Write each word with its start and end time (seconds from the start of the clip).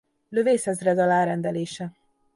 Lövészezred 0.29 0.97
alá 0.97 1.23
rendelése. 1.23 1.91